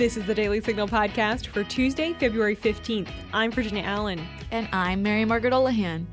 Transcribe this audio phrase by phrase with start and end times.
[0.00, 3.10] This is the Daily Signal podcast for Tuesday, February 15th.
[3.34, 4.26] I'm Virginia Allen.
[4.50, 6.06] And I'm Mary Margaret Olohan.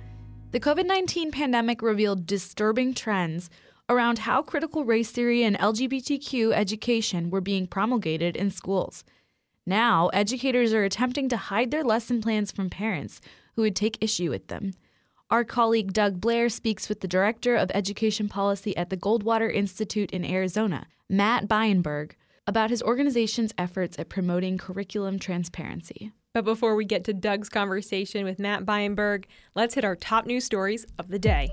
[0.51, 3.49] The COVID 19 pandemic revealed disturbing trends
[3.87, 9.05] around how critical race theory and LGBTQ education were being promulgated in schools.
[9.65, 13.21] Now, educators are attempting to hide their lesson plans from parents
[13.55, 14.73] who would take issue with them.
[15.29, 20.11] Our colleague Doug Blair speaks with the Director of Education Policy at the Goldwater Institute
[20.11, 22.15] in Arizona, Matt Beienburg,
[22.47, 26.11] about his organization's efforts at promoting curriculum transparency.
[26.33, 30.45] But before we get to Doug's conversation with Matt Beienburg, let's hit our top news
[30.45, 31.49] stories of the day.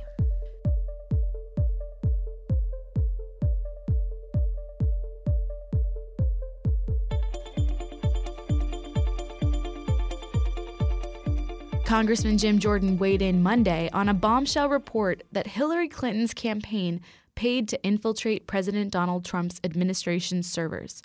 [11.84, 17.00] Congressman Jim Jordan weighed in Monday on a bombshell report that Hillary Clinton's campaign
[17.34, 21.02] paid to infiltrate President Donald Trump's administration's servers.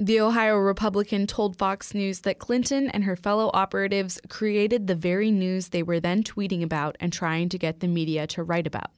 [0.00, 5.32] The Ohio Republican told Fox News that Clinton and her fellow operatives created the very
[5.32, 8.92] news they were then tweeting about and trying to get the media to write about.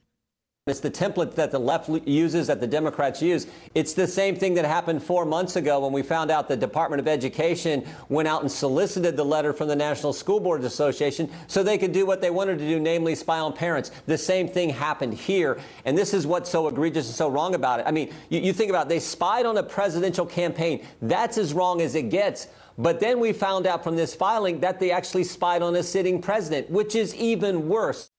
[0.67, 3.47] It's the template that the left uses, that the Democrats use.
[3.73, 6.99] It's the same thing that happened four months ago when we found out the Department
[6.99, 11.63] of Education went out and solicited the letter from the National School Boards Association so
[11.63, 13.89] they could do what they wanted to do, namely spy on parents.
[14.05, 15.59] The same thing happened here.
[15.85, 17.87] And this is what's so egregious and so wrong about it.
[17.87, 20.85] I mean, you, you think about it, they spied on a presidential campaign.
[21.01, 22.49] That's as wrong as it gets.
[22.77, 26.21] But then we found out from this filing that they actually spied on a sitting
[26.21, 28.10] president, which is even worse.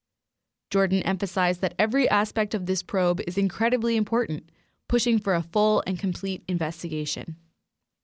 [0.72, 4.48] Jordan emphasized that every aspect of this probe is incredibly important,
[4.88, 7.36] pushing for a full and complete investigation.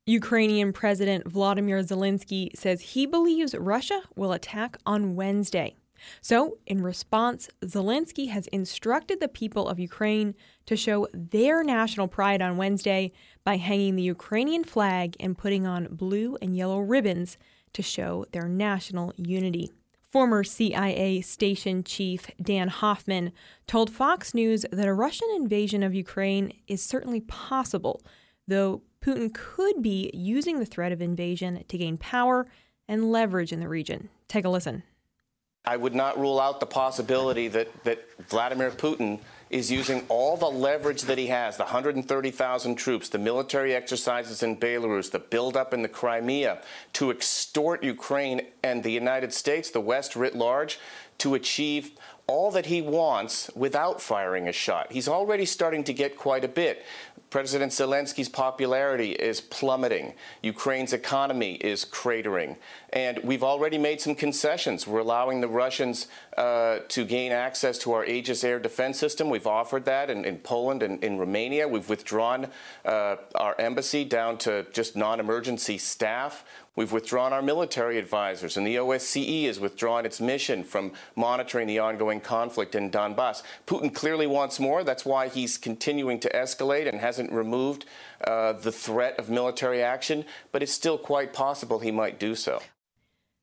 [0.04, 5.76] Ukrainian President Vladimir Zelensky says he believes Russia will attack on Wednesday.
[6.20, 10.34] So, in response, Zelensky has instructed the people of Ukraine
[10.66, 13.12] to show their national pride on Wednesday
[13.44, 17.38] by hanging the Ukrainian flag and putting on blue and yellow ribbons
[17.72, 19.72] to show their national unity.
[20.10, 23.30] Former CIA station chief Dan Hoffman
[23.66, 28.00] told Fox News that a Russian invasion of Ukraine is certainly possible,
[28.46, 32.46] though Putin could be using the threat of invasion to gain power
[32.88, 34.08] and leverage in the region.
[34.28, 34.82] Take a listen.
[35.66, 39.20] I would not rule out the possibility that, that Vladimir Putin
[39.50, 44.56] is using all the leverage that he has the 130,000 troops, the military exercises in
[44.56, 46.62] Belarus, the buildup in the Crimea
[46.94, 50.78] to extort Ukraine and the United States, the West writ large,
[51.18, 51.92] to achieve
[52.28, 54.92] all that he wants without firing a shot.
[54.92, 56.84] He's already starting to get quite a bit.
[57.30, 60.14] President Zelensky's popularity is plummeting.
[60.42, 62.56] Ukraine's economy is cratering.
[62.92, 64.86] And we've already made some concessions.
[64.86, 66.06] We're allowing the Russians
[66.38, 69.28] uh, to gain access to our Aegis air defense system.
[69.28, 71.68] We've offered that in, in Poland and in Romania.
[71.68, 72.46] We've withdrawn
[72.86, 76.44] uh, our embassy down to just non emergency staff.
[76.78, 81.80] We've withdrawn our military advisors, and the OSCE has withdrawn its mission from monitoring the
[81.80, 83.42] ongoing conflict in Donbass.
[83.66, 84.84] Putin clearly wants more.
[84.84, 87.84] That's why he's continuing to escalate and hasn't removed
[88.22, 92.62] uh, the threat of military action, but it's still quite possible he might do so.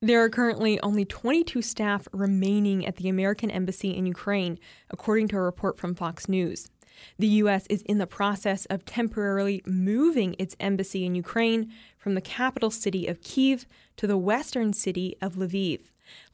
[0.02, 4.60] There are currently only 22 staff remaining at the American Embassy in Ukraine,
[4.92, 6.70] according to a report from Fox News.
[7.18, 7.66] The U.S.
[7.68, 11.72] is in the process of temporarily moving its embassy in Ukraine
[12.06, 13.66] from the capital city of Kiev
[13.98, 15.80] to the western city of Lviv.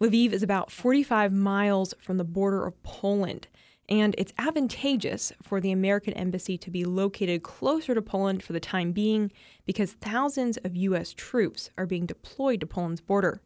[0.01, 3.47] Lviv is about 45 miles from the border of Poland,
[3.87, 8.59] and it's advantageous for the American embassy to be located closer to Poland for the
[8.59, 9.31] time being
[9.65, 11.13] because thousands of U.S.
[11.13, 13.41] troops are being deployed to Poland's border.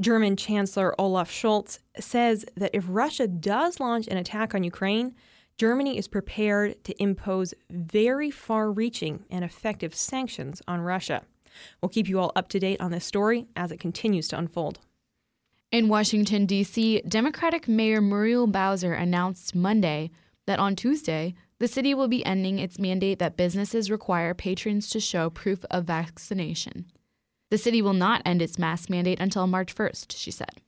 [0.00, 5.16] German Chancellor Olaf Scholz says that if Russia does launch an attack on Ukraine,
[5.58, 11.22] Germany is prepared to impose very far reaching and effective sanctions on Russia.
[11.80, 14.78] We'll keep you all up to date on this story as it continues to unfold.
[15.72, 20.10] In Washington, D.C., Democratic Mayor Muriel Bowser announced Monday
[20.46, 24.98] that on Tuesday, the city will be ending its mandate that businesses require patrons to
[24.98, 26.86] show proof of vaccination.
[27.50, 30.60] The city will not end its mask mandate until March 1st, she said.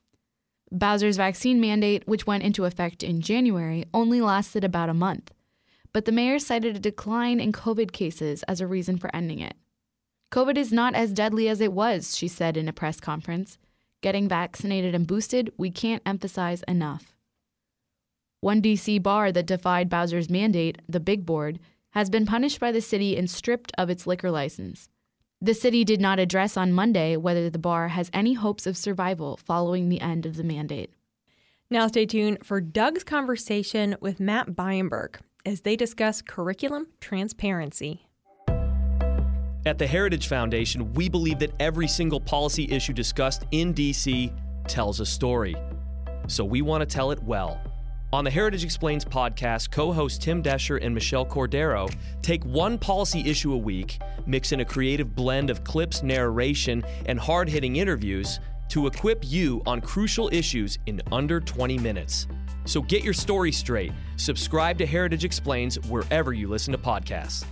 [0.71, 5.31] Bowser's vaccine mandate, which went into effect in January, only lasted about a month.
[5.93, 9.55] But the mayor cited a decline in COVID cases as a reason for ending it.
[10.33, 13.59] COVID is not as deadly as it was, she said in a press conference.
[14.01, 17.13] Getting vaccinated and boosted, we can't emphasize enough.
[18.39, 21.59] One DC bar that defied Bowser's mandate, the Big Board,
[21.91, 24.89] has been punished by the city and stripped of its liquor license.
[25.39, 29.37] The city did not address on Monday whether the bar has any hopes of survival
[29.37, 30.91] following the end of the mandate.
[31.69, 38.07] Now, stay tuned for Doug's conversation with Matt Beienburg as they discuss curriculum transparency.
[39.65, 44.33] At the Heritage Foundation, we believe that every single policy issue discussed in DC
[44.67, 45.55] tells a story.
[46.27, 47.61] So we want to tell it well.
[48.11, 51.89] On the Heritage Explains podcast, co hosts Tim Doescher and Michelle Cordero
[52.21, 57.17] take one policy issue a week, mix in a creative blend of clips, narration, and
[57.17, 62.27] hard hitting interviews to equip you on crucial issues in under 20 minutes.
[62.65, 63.93] So get your story straight.
[64.17, 67.45] Subscribe to Heritage Explains wherever you listen to podcasts.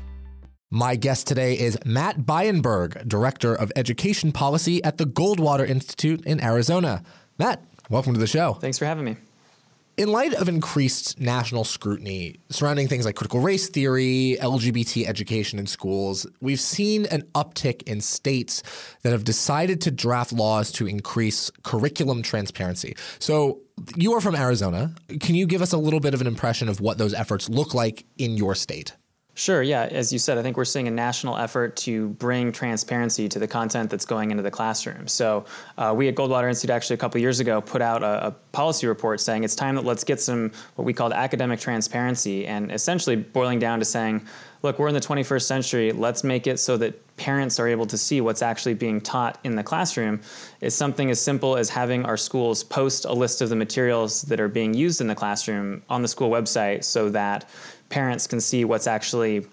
[0.74, 6.42] My guest today is Matt Beienburg, Director of Education Policy at the Goldwater Institute in
[6.42, 7.04] Arizona.
[7.38, 8.54] Matt, welcome to the show.
[8.54, 9.18] Thanks for having me.
[9.98, 15.68] In light of increased national scrutiny surrounding things like critical race theory, LGBT education in
[15.68, 18.64] schools, we've seen an uptick in states
[19.02, 22.96] that have decided to draft laws to increase curriculum transparency.
[23.20, 23.60] So,
[23.98, 24.96] you are from Arizona.
[25.20, 27.74] Can you give us a little bit of an impression of what those efforts look
[27.74, 28.96] like in your state?
[29.42, 29.64] Sure.
[29.64, 29.90] Yeah.
[29.90, 33.48] As you said, I think we're seeing a national effort to bring transparency to the
[33.48, 35.08] content that's going into the classroom.
[35.08, 35.46] So
[35.80, 38.86] uh, we at Goldwater Institute actually a couple years ago put out a, a, policy
[38.86, 43.16] report saying it's time that let's get some what we called academic transparency, and essentially
[43.16, 44.24] boiling down to saying,
[44.64, 45.92] look, we're in the 21st century.
[45.92, 49.56] Let's make it so that parents are able to see what's actually being taught in
[49.56, 50.22] the classroom.
[50.62, 54.40] Is something as simple as having our schools post a list of the materials that
[54.40, 57.50] are being used in the classroom on the school website, so that
[57.90, 59.46] parents can see what's actually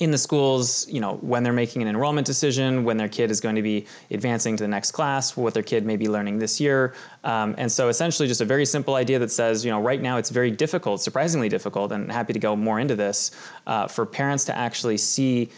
[0.00, 3.38] in the schools, you know, when they're making an enrollment decision, when their kid is
[3.38, 6.58] going to be advancing to the next class, what their kid may be learning this
[6.58, 6.94] year.
[7.22, 10.16] Um, and so essentially just a very simple idea that says, you know, right now
[10.16, 13.30] it's very difficult, surprisingly difficult, and happy to go more into this,
[13.66, 15.50] uh, for parents to actually see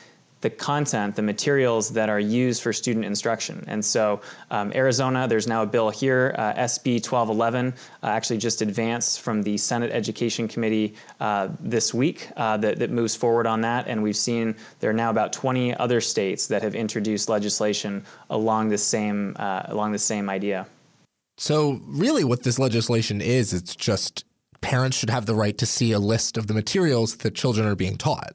[0.42, 3.64] the content, the materials that are used for student instruction.
[3.68, 7.72] And so, um, Arizona, there's now a bill here, uh, SB 1211,
[8.02, 12.90] uh, actually just advanced from the Senate Education Committee uh, this week uh, that, that
[12.90, 13.86] moves forward on that.
[13.88, 18.68] And we've seen there are now about 20 other states that have introduced legislation along
[18.68, 20.66] the same uh, along the same idea.
[21.38, 24.24] So, really, what this legislation is, it's just
[24.60, 27.74] parents should have the right to see a list of the materials that children are
[27.74, 28.34] being taught.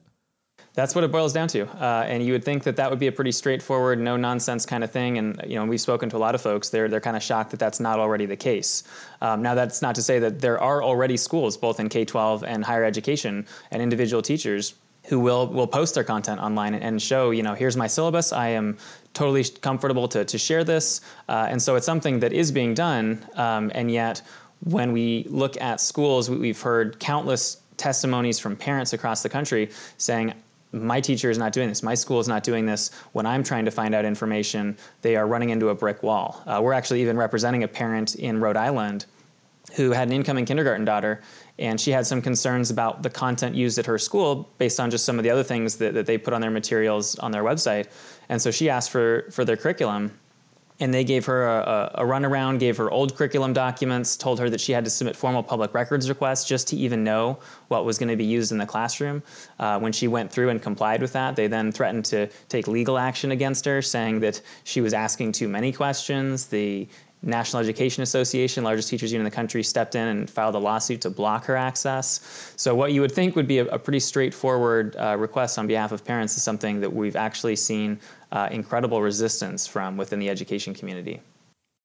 [0.78, 1.66] That's what it boils down to.
[1.82, 4.84] Uh, and you would think that that would be a pretty straightforward, no nonsense kind
[4.84, 5.18] of thing.
[5.18, 6.68] And you know, we've spoken to a lot of folks.
[6.68, 8.84] They're they're kind of shocked that that's not already the case.
[9.20, 12.64] Um, now, that's not to say that there are already schools, both in K-12 and
[12.64, 14.74] higher education, and individual teachers
[15.08, 18.32] who will will post their content online and show, you know, here's my syllabus.
[18.32, 18.76] I am
[19.14, 21.00] totally comfortable to to share this.
[21.28, 23.26] Uh, and so it's something that is being done.
[23.34, 24.22] Um, and yet,
[24.62, 30.34] when we look at schools, we've heard countless testimonies from parents across the country saying,
[30.72, 31.82] my teacher is not doing this.
[31.82, 32.90] My school is not doing this.
[33.12, 36.42] When I'm trying to find out information, they are running into a brick wall.
[36.46, 39.06] Uh, we're actually even representing a parent in Rhode Island
[39.74, 41.20] who had an incoming kindergarten daughter,
[41.58, 45.04] and she had some concerns about the content used at her school based on just
[45.04, 47.86] some of the other things that, that they put on their materials on their website.
[48.28, 50.18] And so she asked for, for their curriculum
[50.80, 54.60] and they gave her a, a, runaround, gave her old curriculum documents, told her that
[54.60, 57.38] she had to submit formal public records requests just to even know
[57.68, 59.22] what was going to be used in the classroom.
[59.58, 62.96] Uh, when she went through and complied with that, they then threatened to take legal
[62.98, 66.46] action against her, saying that she was asking too many questions.
[66.46, 66.86] The
[67.22, 71.00] National Education Association, largest teachers union in the country, stepped in and filed a lawsuit
[71.02, 72.52] to block her access.
[72.56, 75.92] So, what you would think would be a, a pretty straightforward uh, request on behalf
[75.92, 77.98] of parents is something that we've actually seen
[78.32, 81.20] uh, incredible resistance from within the education community.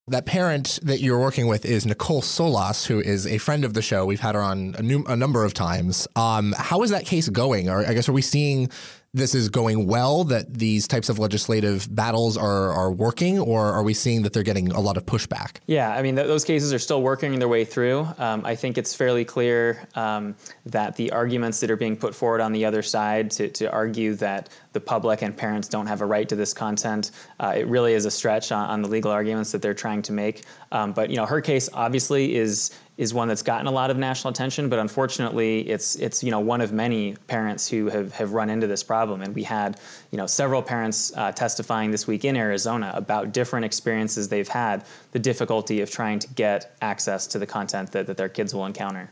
[0.07, 3.81] That parent that you're working with is Nicole Solas, who is a friend of the
[3.81, 4.05] show.
[4.05, 6.09] We've had her on a, a number of times.
[6.17, 7.69] Um, how is that case going?
[7.69, 8.69] Or I guess are we seeing
[9.15, 13.83] this is going well, that these types of legislative battles are, are working, or are
[13.83, 15.57] we seeing that they're getting a lot of pushback?
[15.67, 18.07] Yeah, I mean, th- those cases are still working their way through.
[18.17, 22.41] Um, I think it's fairly clear um, that the arguments that are being put forward
[22.41, 26.05] on the other side to, to argue that the public and parents don't have a
[26.07, 29.51] right to this content, uh, it really is a stretch on, on, the legal arguments
[29.51, 30.43] that they're trying to make.
[30.71, 33.97] Um, but, you know, her case obviously is is one that's gotten a lot of
[33.97, 38.33] national attention, but unfortunately, it's it's you know one of many parents who have, have
[38.33, 39.21] run into this problem.
[39.21, 39.79] And we had
[40.11, 44.85] you know several parents uh, testifying this week in Arizona about different experiences they've had,
[45.11, 48.65] the difficulty of trying to get access to the content that, that their kids will
[48.65, 49.09] encounter.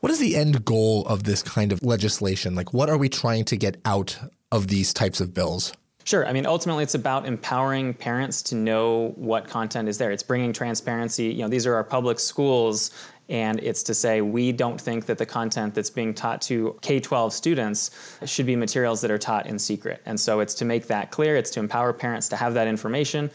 [0.00, 2.54] What is the end goal of this kind of legislation?
[2.54, 4.18] Like, what are we trying to get out
[4.52, 5.72] of these types of bills?
[6.06, 6.24] Sure.
[6.24, 10.12] I mean, ultimately, it's about empowering parents to know what content is there.
[10.12, 11.24] It's bringing transparency.
[11.24, 12.92] You know, these are our public schools,
[13.28, 17.00] and it's to say we don't think that the content that's being taught to K
[17.00, 17.90] 12 students
[18.24, 20.00] should be materials that are taught in secret.
[20.06, 23.28] And so it's to make that clear, it's to empower parents to have that information.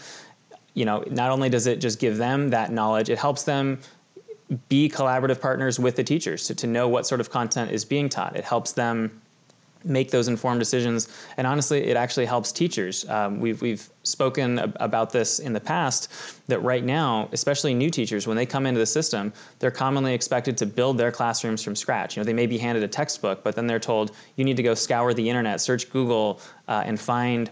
[0.73, 3.81] You know, not only does it just give them that knowledge, it helps them
[4.69, 8.07] be collaborative partners with the teachers to, to know what sort of content is being
[8.07, 8.37] taught.
[8.37, 9.21] It helps them
[9.83, 11.09] make those informed decisions.
[11.38, 13.07] And honestly, it actually helps teachers.
[13.09, 16.09] Um, we've, we've spoken ab- about this in the past
[16.47, 20.57] that right now, especially new teachers, when they come into the system, they're commonly expected
[20.57, 22.15] to build their classrooms from scratch.
[22.15, 24.63] You know, they may be handed a textbook, but then they're told you need to
[24.63, 27.50] go scour the internet, search Google, uh, and find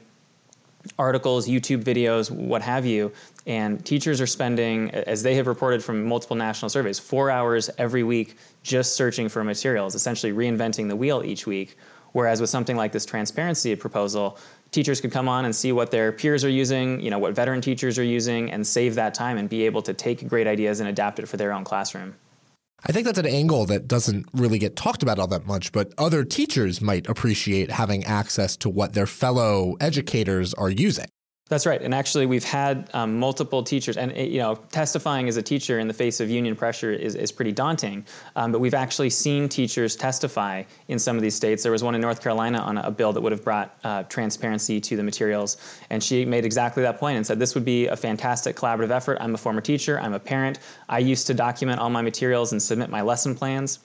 [0.97, 3.11] articles, YouTube videos, what have you.
[3.45, 8.03] And teachers are spending, as they have reported from multiple national surveys, four hours every
[8.03, 11.77] week just searching for materials, essentially reinventing the wheel each week.
[12.13, 14.37] Whereas with something like this transparency proposal,
[14.71, 17.61] teachers could come on and see what their peers are using, you know, what veteran
[17.61, 20.89] teachers are using, and save that time and be able to take great ideas and
[20.89, 22.15] adapt it for their own classroom.
[22.87, 25.93] I think that's an angle that doesn't really get talked about all that much, but
[25.97, 31.07] other teachers might appreciate having access to what their fellow educators are using.
[31.49, 31.81] That's right.
[31.81, 35.87] And actually, we've had um, multiple teachers, and you know, testifying as a teacher in
[35.87, 38.05] the face of union pressure is, is pretty daunting.
[38.35, 41.63] Um, but we've actually seen teachers testify in some of these states.
[41.63, 44.79] There was one in North Carolina on a bill that would have brought uh, transparency
[44.79, 45.57] to the materials.
[45.89, 49.17] And she made exactly that point and said, This would be a fantastic collaborative effort.
[49.19, 50.59] I'm a former teacher, I'm a parent.
[50.87, 53.79] I used to document all my materials and submit my lesson plans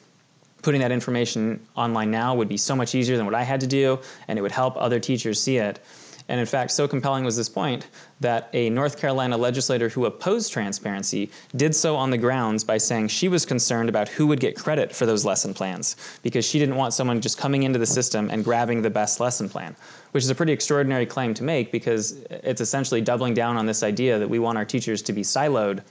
[0.65, 3.67] putting that information online now would be so much easier than what I had to
[3.67, 5.79] do, and it would help other teachers see it.
[6.29, 7.89] And in fact, so compelling was this point
[8.21, 13.09] that a North Carolina legislator who opposed transparency did so on the grounds by saying
[13.09, 16.77] she was concerned about who would get credit for those lesson plans because she didn't
[16.77, 19.77] want someone just coming into the system and grabbing the best lesson plan,
[20.13, 23.83] which is a pretty extraordinary claim to make because it's essentially doubling down on this
[23.83, 25.83] idea that we want our teachers to be siloed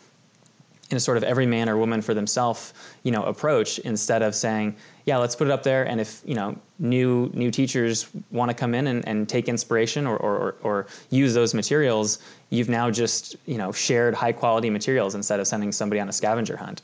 [0.89, 2.73] in a sort of every man or woman for themselves,
[3.03, 4.75] you know, approach instead of saying,
[5.05, 5.85] yeah, let's put it up there.
[5.87, 10.07] And if you know new new teachers want to come in and, and take inspiration
[10.07, 12.19] or, or, or use those materials,
[12.49, 16.13] you've now just you know shared high quality materials instead of sending somebody on a
[16.13, 16.81] scavenger hunt.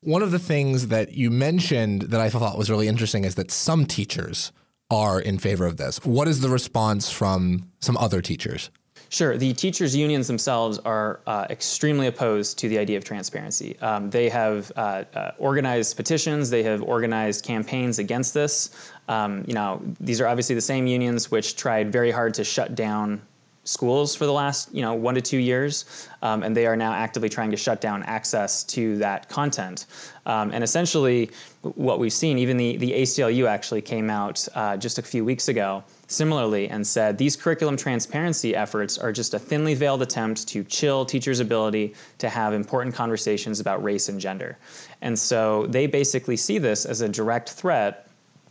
[0.00, 3.50] One of the things that you mentioned that I thought was really interesting is that
[3.50, 4.52] some teachers
[4.90, 6.04] are in favor of this.
[6.04, 8.70] What is the response from some other teachers?
[9.10, 9.38] Sure.
[9.38, 13.78] The teachers' unions themselves are uh, extremely opposed to the idea of transparency.
[13.80, 16.50] Um, they have uh, uh, organized petitions.
[16.50, 18.70] They have organized campaigns against this.
[19.08, 22.74] Um, you know, these are obviously the same unions which tried very hard to shut
[22.74, 23.22] down
[23.68, 26.92] schools for the last you know one to two years, um, and they are now
[26.92, 29.86] actively trying to shut down access to that content.
[30.24, 31.30] Um, and essentially,
[31.62, 35.48] what we've seen, even the the ACLU actually came out uh, just a few weeks
[35.48, 40.64] ago, similarly, and said these curriculum transparency efforts are just a thinly veiled attempt to
[40.64, 44.56] chill teachers' ability to have important conversations about race and gender.
[45.02, 48.07] And so they basically see this as a direct threat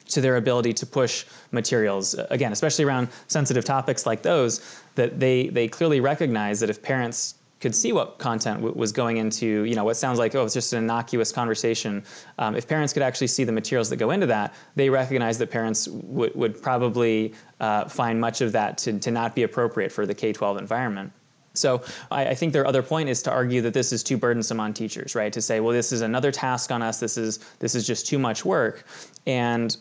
[0.08, 5.48] to their ability to push materials again especially around sensitive topics like those that they
[5.50, 9.76] they clearly recognize that if parents could see what content w- was going into, you
[9.76, 12.04] know, what sounds like, oh, it's just an innocuous conversation.
[12.38, 15.50] Um, if parents could actually see the materials that go into that, they recognize that
[15.50, 20.06] parents w- would probably uh, find much of that to, to not be appropriate for
[20.06, 21.12] the K 12 environment.
[21.54, 24.60] So I, I, think their other point is to argue that this is too burdensome
[24.60, 25.34] on teachers, right?
[25.34, 27.00] To say, well, this is another task on us.
[27.00, 28.86] This is this is just too much work,
[29.26, 29.76] and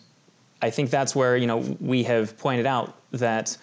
[0.63, 3.57] I think that's where you know we have pointed out that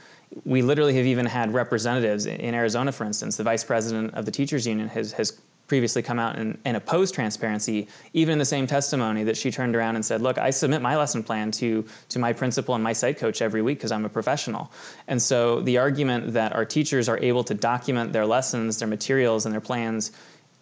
[0.46, 4.32] we literally have even had representatives in Arizona, for instance, the vice president of the
[4.32, 8.68] teachers union has has previously come out and, and opposed transparency, even in the same
[8.68, 12.20] testimony that she turned around and said, look, I submit my lesson plan to, to
[12.20, 14.72] my principal and my site coach every week because I'm a professional.
[15.08, 19.46] And so the argument that our teachers are able to document their lessons, their materials,
[19.46, 20.12] and their plans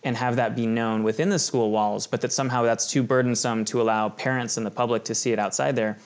[0.03, 3.63] and have that be known within the school walls, but that somehow that's too burdensome
[3.65, 5.97] to allow parents and the public to see it outside there,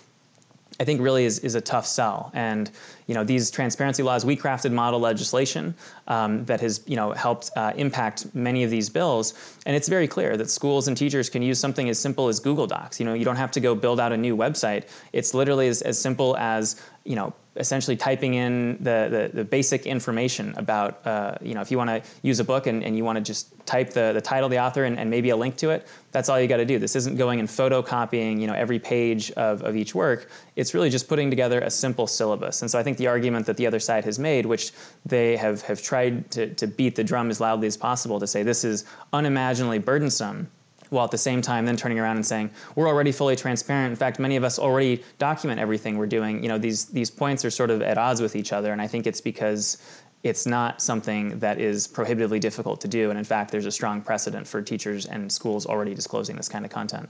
[0.79, 2.31] I think really is, is a tough sell.
[2.33, 2.69] And
[3.07, 5.75] you know these transparency laws, we crafted model legislation
[6.07, 9.33] um, that has you know helped uh, impact many of these bills.
[9.65, 12.67] And it's very clear that schools and teachers can use something as simple as Google
[12.67, 12.99] Docs.
[12.99, 14.89] You know you don't have to go build out a new website.
[15.13, 19.85] It's literally as, as simple as you know essentially typing in the, the, the basic
[19.85, 23.03] information about, uh, you know, if you want to use a book and, and you
[23.03, 25.69] want to just type the, the title, the author, and, and maybe a link to
[25.69, 26.77] it, that's all you got to do.
[26.79, 30.29] This isn't going and photocopying, you know, every page of, of each work.
[30.55, 32.61] It's really just putting together a simple syllabus.
[32.61, 34.71] And so I think the argument that the other side has made, which
[35.05, 38.43] they have, have tried to, to beat the drum as loudly as possible to say
[38.43, 40.49] this is unimaginably burdensome
[40.89, 43.91] while at the same time then turning around and saying we're already fully transparent.
[43.91, 46.41] In fact many of us already document everything we're doing.
[46.41, 48.87] You know these these points are sort of at odds with each other and i
[48.87, 49.77] think it's because
[50.23, 54.01] it's not something that is prohibitively difficult to do and in fact there's a strong
[54.01, 57.09] precedent for teachers and schools already disclosing this kind of content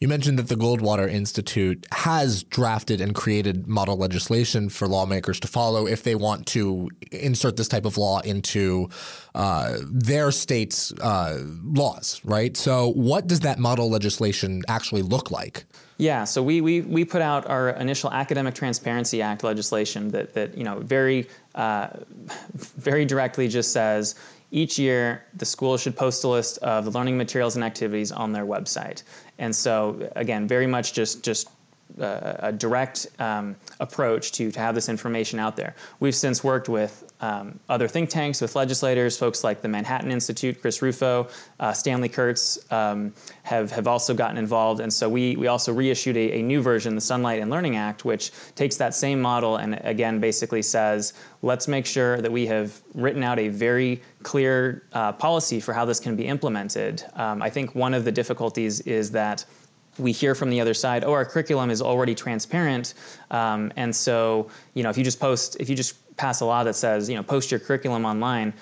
[0.00, 5.48] you mentioned that the Goldwater Institute has drafted and created model legislation for lawmakers to
[5.48, 8.88] follow if they want to insert this type of law into
[9.34, 12.56] uh, their state's uh, laws, right?
[12.56, 15.64] So, what does that model legislation actually look like?
[15.96, 20.58] Yeah, so we, we, we put out our initial Academic Transparency Act legislation that, that
[20.58, 21.88] you know, very, uh,
[22.54, 24.16] very directly just says
[24.54, 28.32] each year the school should post a list of the learning materials and activities on
[28.32, 29.02] their website.
[29.38, 31.48] And so, again, very much just, just
[32.00, 35.74] uh, a direct um, approach to, to have this information out there.
[35.98, 40.60] We've since worked with um, other think tanks, with legislators, folks like the Manhattan Institute,
[40.60, 41.26] Chris Rufo,
[41.58, 43.14] uh, Stanley Kurtz um,
[43.44, 44.80] have, have also gotten involved.
[44.80, 48.04] And so we, we also reissued a, a, new version, the Sunlight and Learning Act,
[48.04, 52.82] which takes that same model and again basically says, let's make sure that we have
[52.92, 57.02] written out a very clear uh, policy for how this can be implemented.
[57.14, 59.46] Um, I think one of the difficulties is that
[59.98, 62.94] we hear from the other side, oh, our curriculum is already transparent,
[63.30, 66.64] um, and so you know if you just post, if you just pass a law
[66.64, 68.52] that says you know post your curriculum online,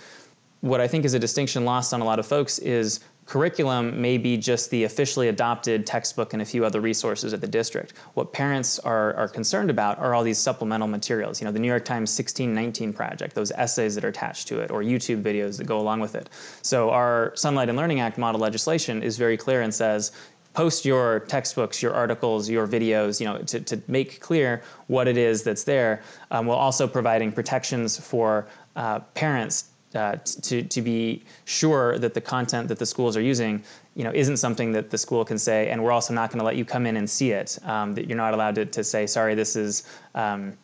[0.60, 4.18] what I think is a distinction lost on a lot of folks is curriculum may
[4.18, 7.94] be just the officially adopted textbook and a few other resources at the district.
[8.14, 11.40] What parents are, are concerned about are all these supplemental materials.
[11.40, 14.70] You know, the New York Times 1619 project, those essays that are attached to it,
[14.70, 16.30] or YouTube videos that go along with it.
[16.62, 20.12] So our Sunlight and Learning Act model legislation is very clear and says
[20.54, 25.16] post your textbooks, your articles, your videos, you know, to, to make clear what it
[25.16, 31.22] is that's there, um, while also providing protections for uh, parents uh, to, to be
[31.44, 33.62] sure that the content that the schools are using
[33.94, 36.44] you know, isn't something that the school can say, and we're also not going to
[36.44, 37.58] let you come in and see it.
[37.64, 40.56] Um, that you're not allowed to, to say, sorry, this is um,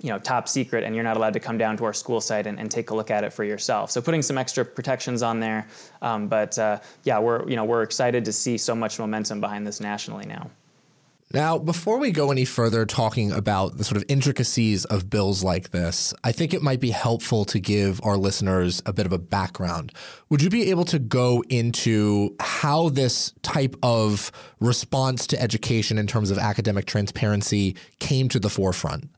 [0.00, 2.46] you know top secret and you're not allowed to come down to our school site
[2.46, 5.40] and, and take a look at it for yourself so putting some extra protections on
[5.40, 5.66] there
[6.02, 9.66] um, but uh, yeah we're you know we're excited to see so much momentum behind
[9.66, 10.50] this nationally now
[11.34, 15.72] now, before we go any further talking about the sort of intricacies of bills like
[15.72, 19.18] this, I think it might be helpful to give our listeners a bit of a
[19.18, 19.92] background.
[20.30, 26.06] Would you be able to go into how this type of response to education in
[26.06, 29.10] terms of academic transparency came to the forefront?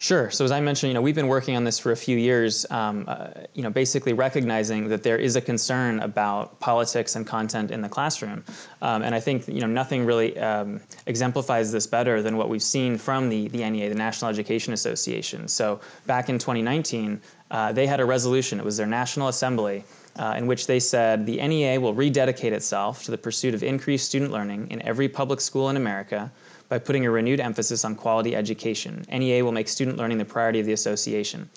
[0.00, 0.30] Sure.
[0.30, 2.64] So as I mentioned, you know, we've been working on this for a few years.
[2.70, 7.72] Um, uh, you know, basically recognizing that there is a concern about politics and content
[7.72, 8.44] in the classroom,
[8.80, 12.62] um, and I think you know nothing really um, exemplifies this better than what we've
[12.62, 15.48] seen from the the NEA, the National Education Association.
[15.48, 18.60] So back in 2019, uh, they had a resolution.
[18.60, 19.84] It was their National Assembly.
[20.16, 24.06] Uh, in which they said the NEA will rededicate itself to the pursuit of increased
[24.06, 26.32] student learning in every public school in America
[26.68, 29.04] by putting a renewed emphasis on quality education.
[29.10, 31.48] NEA will make student learning the priority of the association.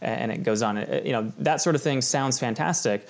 [0.00, 0.78] And it goes on.
[0.78, 3.08] Uh, you know, that sort of thing sounds fantastic.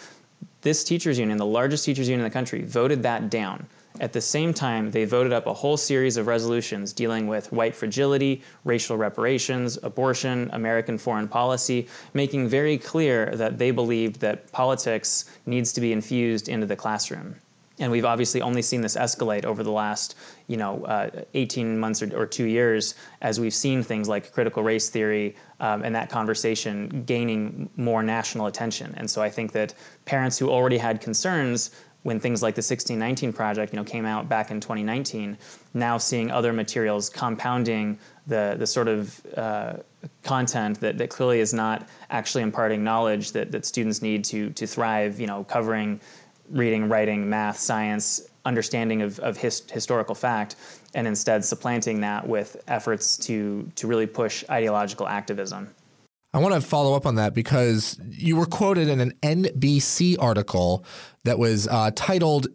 [0.63, 3.67] This teachers union, the largest teachers union in the country, voted that down.
[4.01, 7.75] At the same time, they voted up a whole series of resolutions dealing with white
[7.75, 15.25] fragility, racial reparations, abortion, American foreign policy, making very clear that they believed that politics
[15.47, 17.35] needs to be infused into the classroom
[17.81, 22.03] and we've obviously only seen this escalate over the last you know uh, 18 months
[22.03, 26.11] or, or, two years as we've seen things like critical race theory um, and that
[26.11, 28.95] conversation gaining more national attention.
[28.97, 31.71] And so i think that parents who already had concerns
[32.03, 35.37] when things like the 1619 project you know came out back in 2019
[35.75, 39.75] now seeing other materials compounding the the sort of uh,
[40.23, 44.67] content that, that clearly is not actually imparting knowledge that, that students need to to
[44.67, 46.01] thrive you know covering
[46.51, 50.57] reading, writing, math, science, understanding of, of his, historical fact,
[50.95, 55.69] and instead supplanting that with efforts to, to really push ideological activism.
[56.35, 60.85] I want to follow up on that because you were quoted in an NBC article
[61.25, 62.49] that was uh, titled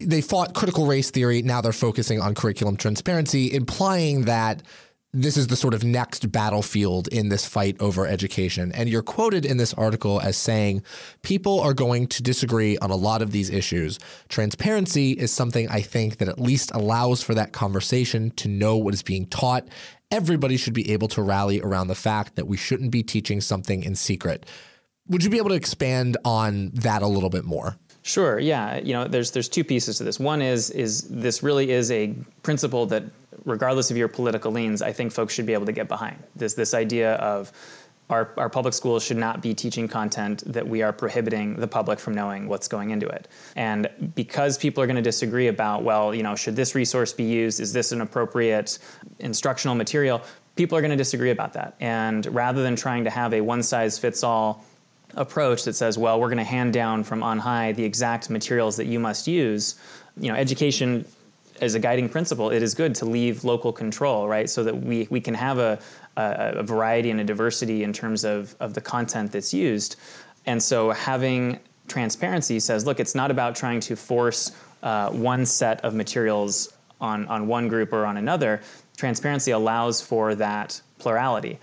[0.00, 4.62] They Fought Critical Race Theory, now they're focusing on curriculum transparency, implying that
[5.14, 8.72] this is the sort of next battlefield in this fight over education.
[8.72, 10.82] And you're quoted in this article as saying,
[11.20, 13.98] people are going to disagree on a lot of these issues.
[14.30, 18.94] Transparency is something I think that at least allows for that conversation to know what
[18.94, 19.68] is being taught.
[20.10, 23.82] Everybody should be able to rally around the fact that we shouldn't be teaching something
[23.82, 24.46] in secret.
[25.08, 27.76] Would you be able to expand on that a little bit more?
[28.02, 28.38] Sure.
[28.38, 28.78] Yeah.
[28.78, 30.18] You know, there's there's two pieces to this.
[30.18, 33.04] One is is this really is a principle that,
[33.44, 36.20] regardless of your political leans, I think folks should be able to get behind.
[36.34, 37.52] This this idea of
[38.10, 41.98] our, our public schools should not be teaching content that we are prohibiting the public
[41.98, 43.28] from knowing what's going into it.
[43.56, 47.24] And because people are going to disagree about, well, you know, should this resource be
[47.24, 47.58] used?
[47.60, 48.78] Is this an appropriate
[49.20, 50.22] instructional material?
[50.56, 51.74] People are going to disagree about that.
[51.80, 54.64] And rather than trying to have a one size fits all
[55.14, 58.76] approach that says, well, we're going to hand down from on high the exact materials
[58.76, 59.76] that you must use.
[60.16, 61.04] You know, education
[61.60, 64.50] as a guiding principle, it is good to leave local control, right?
[64.50, 65.78] So that we, we can have a,
[66.16, 69.96] a, a variety and a diversity in terms of, of the content that's used.
[70.46, 75.80] And so having transparency says, look, it's not about trying to force uh, one set
[75.84, 78.60] of materials on, on one group or on another.
[78.96, 81.58] Transparency allows for that plurality.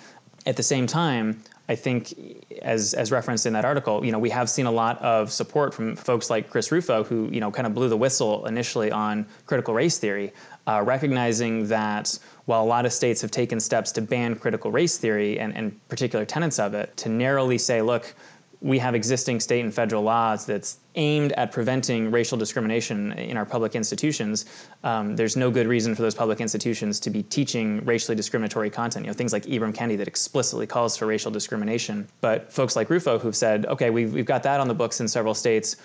[0.45, 2.15] At the same time, I think,
[2.63, 5.71] as as referenced in that article, you know, we have seen a lot of support
[5.71, 9.27] from folks like Chris Rufo, who you know kind of blew the whistle initially on
[9.45, 10.33] critical race theory,
[10.65, 14.97] uh, recognizing that while a lot of states have taken steps to ban critical race
[14.97, 18.15] theory and, and particular tenets of it, to narrowly say, look,
[18.61, 23.45] we have existing state and federal laws that's aimed at preventing racial discrimination in our
[23.45, 24.45] public institutions.
[24.83, 29.05] Um, there's no good reason for those public institutions to be teaching racially discriminatory content.
[29.05, 32.05] You know, things like Ibram Kendi that explicitly calls for racial discrimination.
[32.19, 35.07] But folks like Rufo who've said, okay, we've, we've got that on the books in
[35.07, 35.77] several states,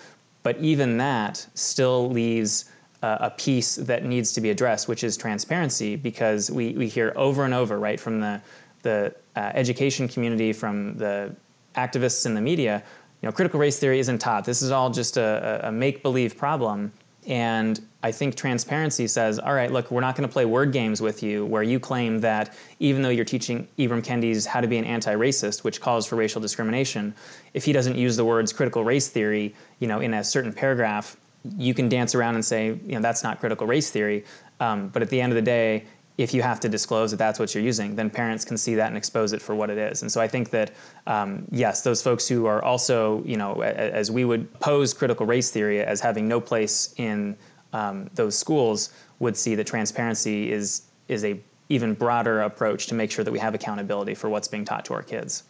[0.43, 2.71] but even that still leaves
[3.03, 7.13] uh, a piece that needs to be addressed, which is transparency, because we, we hear
[7.15, 8.41] over and over, right, from the
[8.83, 11.35] the uh, education community, from the
[11.77, 12.83] activists in the media,
[13.21, 14.45] you know, critical race theory isn't taught.
[14.45, 16.93] This is all just a, a make believe problem.
[17.27, 21.01] And I think transparency says, all right, look, we're not going to play word games
[21.01, 24.77] with you where you claim that even though you're teaching Ibram Kendi's How to Be
[24.77, 27.15] an Anti-Racist, which calls for racial discrimination,
[27.55, 31.17] if he doesn't use the words critical race theory, you know, in a certain paragraph,
[31.57, 34.25] you can dance around and say, you know, that's not critical race theory.
[34.61, 35.85] Um, but at the end of the day,
[36.17, 38.89] if you have to disclose that that's what you're using, then parents can see that
[38.89, 40.03] and expose it for what it is.
[40.03, 40.71] And so I think that
[41.07, 45.51] um, yes, those folks who are also, you know, as we would pose critical race
[45.51, 47.37] theory as having no place in
[47.73, 53.11] um, those schools, would see that transparency is is a even broader approach to make
[53.11, 55.45] sure that we have accountability for what's being taught to our kids.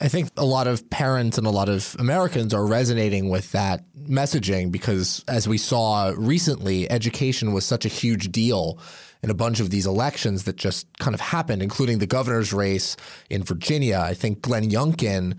[0.00, 3.82] I think a lot of parents and a lot of Americans are resonating with that
[3.96, 8.78] messaging because, as we saw recently, education was such a huge deal
[9.22, 12.96] in a bunch of these elections that just kind of happened, including the governor's race
[13.28, 13.98] in Virginia.
[13.98, 15.36] I think Glenn Youngkin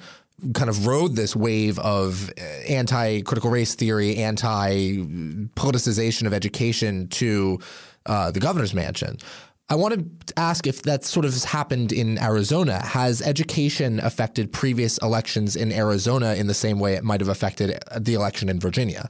[0.53, 4.97] kind of rode this wave of uh, anti critical race theory, anti
[5.55, 7.59] politicization of education to
[8.05, 9.17] uh, the governor's mansion.
[9.71, 9.93] I want
[10.27, 12.83] to ask if that sort of has happened in Arizona.
[12.83, 17.77] Has education affected previous elections in Arizona in the same way it might have affected
[17.95, 19.09] the election in Virginia?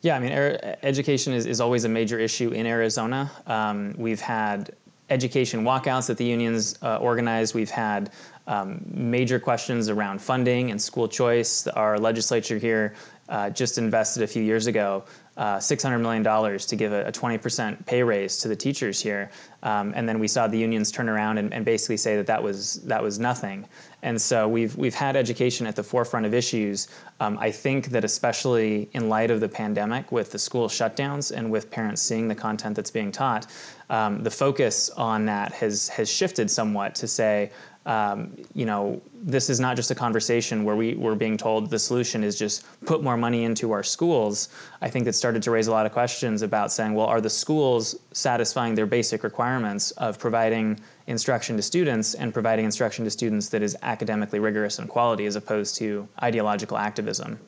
[0.00, 3.30] Yeah, I mean, er- education is, is always a major issue in Arizona.
[3.46, 4.74] Um, we've had
[5.08, 7.54] education walkouts that the unions uh, organized.
[7.54, 8.10] We've had
[8.46, 11.66] um, major questions around funding and school choice.
[11.66, 12.94] Our legislature here
[13.28, 15.04] uh, just invested a few years ago
[15.36, 19.30] uh, $600 million to give a, a, 20% pay raise to the teachers here.
[19.62, 22.42] Um, and then we saw the unions turn around and, and, basically say that that
[22.42, 23.66] was, that was nothing.
[24.02, 26.88] And so we've, we've had education at the forefront of issues.
[27.20, 31.50] Um, I think that especially in light of the pandemic with the school shutdowns and
[31.50, 33.46] with parents seeing the content that's being taught,
[33.88, 37.50] um, the focus on that has, has shifted somewhat to say,
[37.86, 41.78] um, you know, this is not just a conversation where we, we're being told the
[41.78, 44.48] solution is just put more money into our schools.
[44.80, 47.30] I think it started to raise a lot of questions about saying, well, are the
[47.30, 53.48] schools satisfying their basic requirements of providing instruction to students and providing instruction to students
[53.48, 57.38] that is academically rigorous and quality as opposed to ideological activism?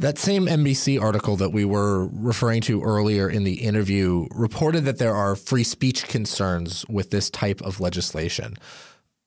[0.00, 4.98] That same NBC article that we were referring to earlier in the interview reported that
[4.98, 8.56] there are free speech concerns with this type of legislation.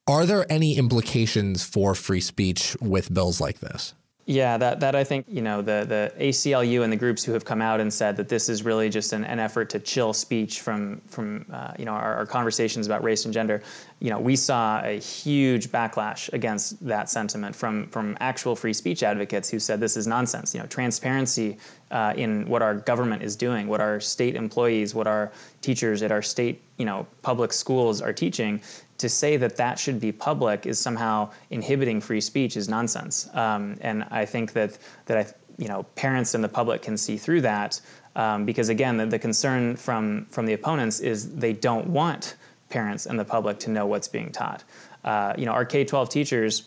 [0.07, 3.93] Are there any implications for free speech with bills like this?
[4.29, 7.45] Yeah, that, that I think, you know, the, the ACLU and the groups who have
[7.45, 10.59] come out and said that this is really just an, an effort to chill speech
[10.59, 13.63] from, from uh, you know, our, our, conversations about race and gender,
[14.01, 19.01] you know, we saw a huge backlash against that sentiment from, from actual free speech
[19.01, 20.53] advocates who said this is nonsense.
[20.53, 21.57] You know, transparency
[21.91, 26.11] uh, in what our government is doing, what our state employees, what our teachers at
[26.11, 28.61] our state, you know, public schools are teaching
[28.97, 33.29] to say that that should be public is somehow inhibiting free speech is nonsense.
[33.33, 37.17] Um, and I think that that I, you know parents and the public can see
[37.17, 37.79] through that
[38.15, 42.35] um, because again the, the, concern from from the opponents is they don't want
[42.69, 44.63] parents and the public to know what's being taught.
[45.03, 46.63] Uh, you know our K-12 teachers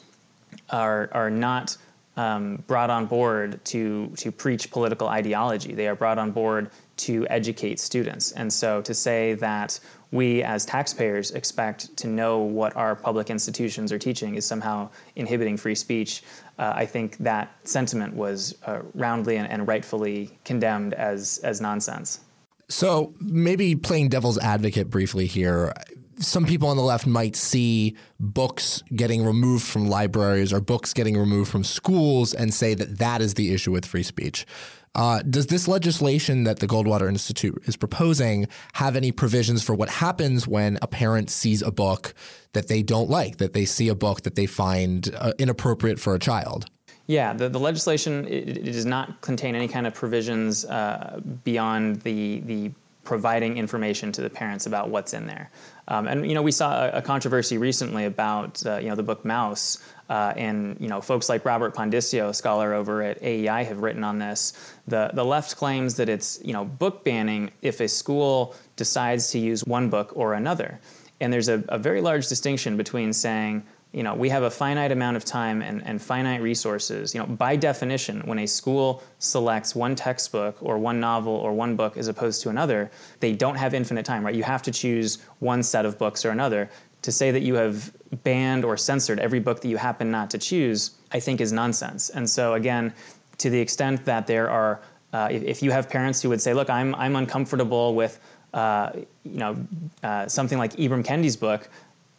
[0.71, 1.77] are are not
[2.21, 5.73] um, brought on board to to preach political ideology.
[5.75, 6.71] They are brought on board
[7.07, 8.33] to educate students.
[8.33, 9.81] And so to say that
[10.13, 15.57] we as taxpayers expect to know what our public institutions are teaching is somehow inhibiting
[15.57, 16.23] free speech,
[16.59, 22.21] uh, I think that sentiment was uh, roundly and, and rightfully condemned as, as nonsense.
[22.69, 25.73] So maybe playing devil's advocate briefly here,
[26.21, 31.17] some people on the left might see books getting removed from libraries or books getting
[31.17, 34.47] removed from schools and say that that is the issue with free speech.
[34.95, 39.89] Uh, does this legislation that the Goldwater Institute is proposing have any provisions for what
[39.89, 42.13] happens when a parent sees a book
[42.53, 46.15] that they don't like, that they see a book that they find uh, inappropriate for
[46.15, 46.67] a child?
[47.07, 52.03] Yeah, the, the legislation it, it, does not contain any kind of provisions uh, beyond
[52.03, 52.73] the the
[53.11, 55.51] providing information to the parents about what's in there.
[55.88, 59.03] Um, and you know, we saw a, a controversy recently about uh, you know the
[59.03, 63.64] book Maus, uh, and you know, folks like Robert Pondiscio, a scholar over at AEI,
[63.64, 64.53] have written on this.
[64.87, 69.40] The the left claims that it's you know book banning if a school decides to
[69.40, 70.79] use one book or another,
[71.20, 74.92] and there's a, a very large distinction between saying you know, we have a finite
[74.92, 77.12] amount of time and, and finite resources.
[77.12, 81.74] You know, by definition, when a school selects one textbook or one novel or one
[81.74, 84.35] book as opposed to another, they don't have infinite time, right?
[84.35, 86.70] You have to choose one set of books or another.
[87.03, 87.92] To say that you have
[88.24, 92.11] banned or censored every book that you happen not to choose, I think is nonsense.
[92.11, 92.92] And so, again,
[93.38, 94.83] to the extent that there are,
[95.14, 98.20] uh, if, if, you have parents who would say, look, I'm, I'm uncomfortable with,
[98.53, 98.90] uh,
[99.24, 99.57] you know,
[100.03, 101.70] uh, something like Ibram Kendi's book,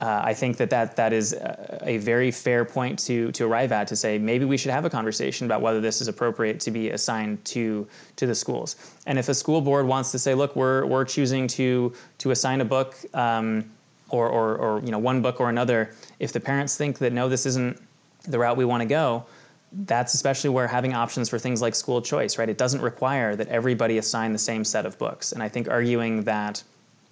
[0.01, 1.35] uh, I think that, that that is
[1.83, 4.89] a very fair point to to arrive at to say maybe we should have a
[4.89, 8.75] conversation about whether this is appropriate to be assigned to to the schools.
[9.05, 12.61] And if a school board wants to say, look, we're we're choosing to to assign
[12.61, 13.69] a book um,
[14.09, 17.29] or, or or you know one book or another, if the parents think that no,
[17.29, 17.79] this isn't
[18.23, 19.23] the route we want to go,
[19.71, 22.49] that's especially where having options for things like school choice, right?
[22.49, 25.31] It doesn't require that everybody assign the same set of books.
[25.31, 26.63] And I think arguing that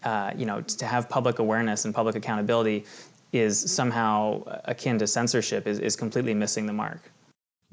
[0.04, 2.86] uh, you know, to have public awareness and public accountability
[3.32, 7.12] is somehow akin to censorship is, is completely missing the mark.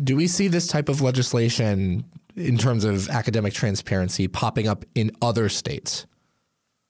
[0.02, 2.04] Do we see this type of legislation
[2.36, 6.06] in terms of academic transparency popping up in other states?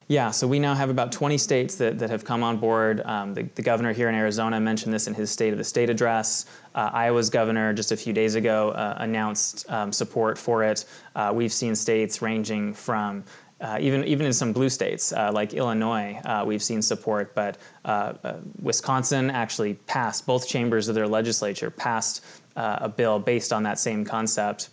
[0.09, 3.03] Yeah, so we now have about 20 states that, that have come on board.
[3.05, 5.91] Um, the, the, governor here in Arizona mentioned this in his State of the State
[5.91, 6.47] address.
[6.77, 10.85] Uh, Iowa's governor just a few days ago uh, announced um, support for it.
[11.17, 13.25] Uh, we've seen states ranging from
[13.61, 17.57] uh, even even in some blue states uh, like Illinois, uh, we've seen support, but
[17.85, 22.25] uh, uh, Wisconsin actually passed both chambers of their legislature passed
[22.57, 24.69] uh, a bill based on that same concept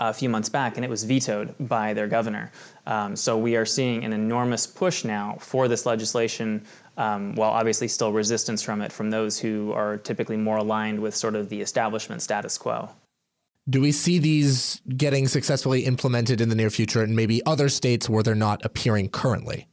[0.00, 2.52] a few months back, and it was vetoed by their governor.
[2.86, 6.64] Um, so we are seeing an enormous push now for this legislation,
[6.98, 11.14] um, while obviously still resistance from it from those who are typically more aligned with
[11.16, 12.90] sort of the establishment status quo.
[13.68, 18.08] Do we see these getting successfully implemented in the near future in maybe other states
[18.08, 19.68] where they're not appearing currently?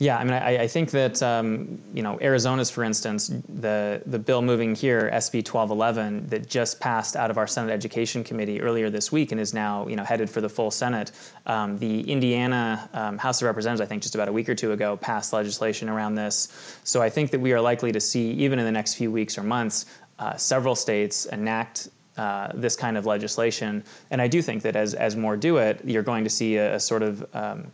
[0.00, 4.18] Yeah, I mean, I, I think that um, you know Arizona's, for instance, the the
[4.18, 8.88] bill moving here, SB 1211, that just passed out of our Senate Education Committee earlier
[8.88, 11.12] this week and is now you know headed for the full Senate.
[11.44, 14.72] Um, the Indiana um, House of Representatives, I think, just about a week or two
[14.72, 16.80] ago, passed legislation around this.
[16.82, 19.36] So I think that we are likely to see, even in the next few weeks
[19.36, 19.84] or months,
[20.18, 23.84] uh, several states enact uh, this kind of legislation.
[24.10, 26.74] And I do think that as, as more do it, you're going to see a,
[26.74, 27.68] a sort of um,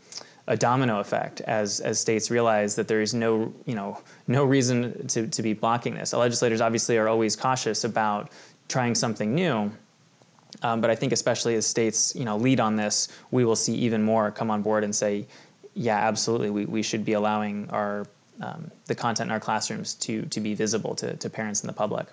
[0.49, 5.07] a domino effect as, as states realize that there is no, you know, no reason
[5.09, 6.11] to, to be blocking this.
[6.13, 8.31] The legislators obviously are always cautious about
[8.69, 9.73] trying something new.
[10.63, 13.75] Um, but I think especially as states, you know, lead on this, we will see
[13.75, 15.27] even more come on board and say,
[15.75, 18.07] yeah, absolutely, we, we should be allowing our
[18.41, 21.75] um, the content in our classrooms to to be visible to, to parents and the
[21.75, 22.07] public.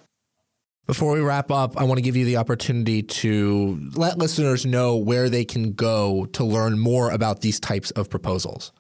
[0.86, 4.98] Before we wrap up, I want to give you the opportunity to let listeners know
[4.98, 8.74] where they can go to learn more about these types of proposals.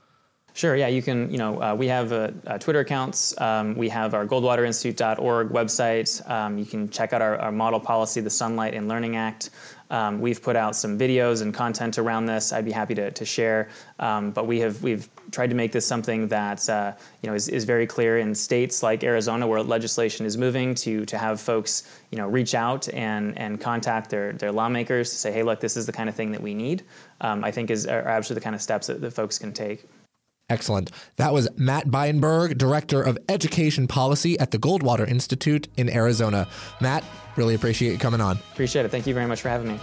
[0.55, 0.75] Sure.
[0.75, 1.31] Yeah, you can.
[1.31, 3.39] You know, uh, we have uh, uh, Twitter accounts.
[3.41, 6.29] Um, we have our GoldwaterInstitute.org website.
[6.29, 9.49] Um, you can check out our, our, model policy, the Sunlight and Learning Act.
[9.89, 12.53] Um, we've put out some videos and content around this.
[12.53, 13.69] I'd be happy to, to share.
[13.97, 17.49] Um, but we have we've tried to make this something that uh, you know is,
[17.49, 21.83] is very clear in states like Arizona where legislation is moving to to have folks
[22.11, 25.75] you know reach out and and contact their their lawmakers to say hey look this
[25.75, 26.83] is the kind of thing that we need.
[27.21, 29.87] Um, I think is are absolutely the kind of steps that, that folks can take.
[30.53, 30.91] Excellent.
[31.15, 36.47] That was Matt Beienburg, Director of Education Policy at the Goldwater Institute in Arizona.
[36.79, 37.03] Matt,
[37.35, 38.37] really appreciate you coming on.
[38.51, 38.89] Appreciate it.
[38.89, 39.79] Thank you very much for having me.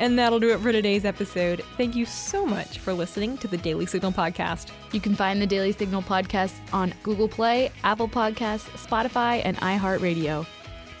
[0.00, 1.62] And that'll do it for today's episode.
[1.76, 4.72] Thank you so much for listening to the Daily Signal podcast.
[4.90, 10.44] You can find the Daily Signal podcast on Google Play, Apple Podcasts, Spotify, and iHeartRadio.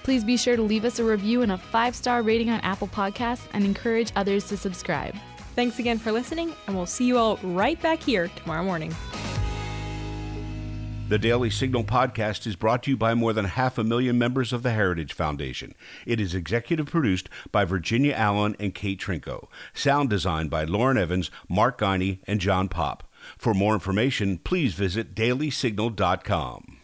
[0.04, 2.88] Please be sure to leave us a review and a five star rating on Apple
[2.88, 5.16] Podcasts and encourage others to subscribe.
[5.54, 8.94] Thanks again for listening, and we'll see you all right back here tomorrow morning.
[11.08, 14.52] The Daily Signal podcast is brought to you by more than half a million members
[14.52, 15.74] of the Heritage Foundation.
[16.06, 19.48] It is executive produced by Virginia Allen and Kate Trinko.
[19.74, 23.10] Sound designed by Lauren Evans, Mark Guiney, and John Pop.
[23.36, 26.79] For more information, please visit dailysignal.com.